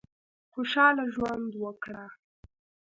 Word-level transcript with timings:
خوشاله 0.53 1.03
ژوند 1.13 1.51
وکړه. 1.61 2.03